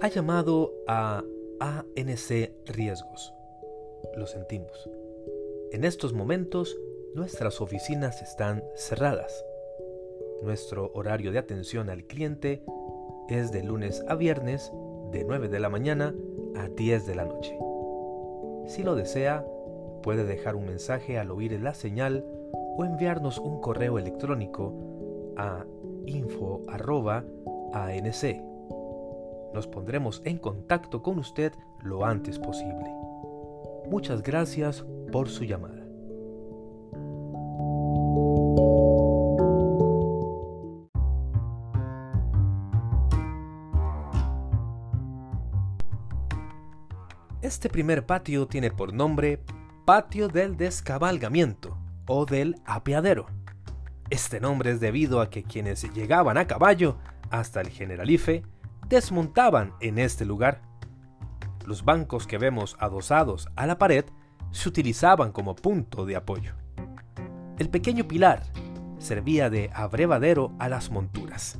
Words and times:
ha 0.00 0.08
llamado 0.08 0.72
a 0.86 1.24
ANC 1.58 2.52
Riesgos. 2.66 3.34
Lo 4.16 4.26
sentimos. 4.26 4.88
En 5.72 5.84
estos 5.84 6.12
momentos, 6.12 6.78
nuestras 7.14 7.60
oficinas 7.60 8.22
están 8.22 8.62
cerradas. 8.76 9.44
Nuestro 10.42 10.92
horario 10.94 11.32
de 11.32 11.38
atención 11.38 11.90
al 11.90 12.04
cliente 12.04 12.62
es 13.28 13.50
de 13.50 13.64
lunes 13.64 14.04
a 14.06 14.14
viernes 14.14 14.72
de 15.10 15.24
9 15.24 15.48
de 15.48 15.58
la 15.58 15.68
mañana 15.68 16.14
a 16.56 16.68
10 16.68 17.06
de 17.06 17.14
la 17.16 17.24
noche. 17.24 17.58
Si 18.66 18.84
lo 18.84 18.94
desea, 18.94 19.44
puede 20.04 20.24
dejar 20.24 20.54
un 20.54 20.66
mensaje 20.66 21.18
al 21.18 21.32
oír 21.32 21.60
la 21.60 21.74
señal 21.74 22.24
o 22.52 22.84
enviarnos 22.84 23.38
un 23.38 23.60
correo 23.60 23.98
electrónico 23.98 25.34
a 25.36 25.66
info.anc. 26.06 27.08
Nos 29.54 29.66
pondremos 29.66 30.22
en 30.24 30.38
contacto 30.38 31.02
con 31.02 31.18
usted 31.18 31.52
lo 31.82 32.04
antes 32.04 32.38
posible. 32.38 32.92
Muchas 33.90 34.22
gracias 34.22 34.84
por 35.10 35.28
su 35.28 35.44
llamada. 35.44 35.78
Este 47.40 47.70
primer 47.70 48.04
patio 48.04 48.46
tiene 48.46 48.70
por 48.70 48.92
nombre 48.92 49.40
Patio 49.86 50.28
del 50.28 50.58
Descabalgamiento 50.58 51.78
o 52.06 52.26
del 52.26 52.56
Apeadero. 52.66 53.26
Este 54.10 54.38
nombre 54.38 54.72
es 54.72 54.80
debido 54.80 55.22
a 55.22 55.30
que 55.30 55.44
quienes 55.44 55.82
llegaban 55.94 56.36
a 56.36 56.46
caballo 56.46 56.98
hasta 57.30 57.62
el 57.62 57.70
Generalife 57.70 58.42
desmontaban 58.88 59.74
en 59.80 59.98
este 59.98 60.24
lugar. 60.24 60.62
Los 61.66 61.84
bancos 61.84 62.26
que 62.26 62.38
vemos 62.38 62.76
adosados 62.80 63.48
a 63.56 63.66
la 63.66 63.78
pared 63.78 64.04
se 64.50 64.68
utilizaban 64.68 65.32
como 65.32 65.54
punto 65.54 66.06
de 66.06 66.16
apoyo. 66.16 66.54
El 67.58 67.68
pequeño 67.68 68.08
pilar 68.08 68.42
servía 68.98 69.50
de 69.50 69.70
abrevadero 69.74 70.52
a 70.58 70.68
las 70.68 70.90
monturas. 70.90 71.58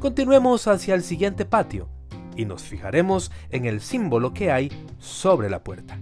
Continuemos 0.00 0.66
hacia 0.66 0.94
el 0.94 1.02
siguiente 1.02 1.44
patio 1.44 1.88
y 2.36 2.44
nos 2.44 2.62
fijaremos 2.62 3.32
en 3.50 3.66
el 3.66 3.80
símbolo 3.80 4.32
que 4.32 4.52
hay 4.52 4.70
sobre 4.98 5.50
la 5.50 5.64
puerta. 5.64 5.98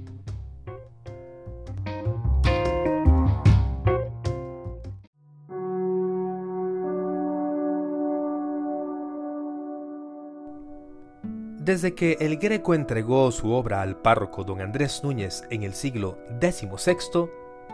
Desde 11.67 11.97
que 11.97 12.17
el 12.21 12.37
Greco 12.37 12.75
entregó 12.75 13.33
su 13.33 13.51
obra 13.51 13.83
al 13.83 13.97
párroco 13.97 14.45
don 14.45 14.61
Andrés 14.61 15.01
Núñez 15.03 15.43
en 15.51 15.65
el 15.65 15.75
siglo 15.75 16.17
XVI, 16.41 17.29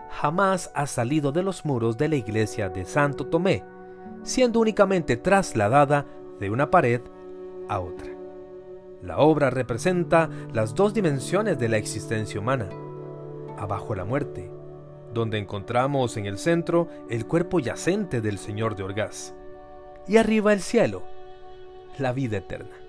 jamás 0.09 0.71
ha 0.75 0.87
salido 0.87 1.31
de 1.31 1.43
los 1.43 1.67
muros 1.67 1.99
de 1.99 2.09
la 2.09 2.17
iglesia 2.17 2.71
de 2.71 2.87
Santo 2.87 3.27
Tomé, 3.27 3.63
siendo 4.23 4.61
únicamente 4.61 5.19
trasladada 5.19 6.07
de 6.41 6.49
una 6.49 6.71
pared 6.71 7.03
a 7.69 7.81
otra. 7.81 8.09
La 9.03 9.19
obra 9.19 9.51
representa 9.51 10.31
las 10.55 10.75
dos 10.75 10.95
dimensiones 10.95 11.59
de 11.59 11.69
la 11.69 11.77
existencia 11.77 12.41
humana. 12.41 12.71
Abajo 13.59 13.95
la 13.95 14.07
muerte, 14.07 14.51
donde 15.13 15.37
encontramos 15.37 16.17
en 16.17 16.25
el 16.25 16.39
centro 16.39 16.89
el 17.11 17.27
cuerpo 17.27 17.61
yacente 17.61 18.23
del 18.23 18.39
Señor 18.39 18.75
de 18.75 18.85
Orgaz, 18.85 19.35
y 20.09 20.17
arriba 20.17 20.55
el 20.55 20.63
cielo, 20.63 21.03
la 21.99 22.15
vida 22.15 22.39
eterna. 22.39 22.82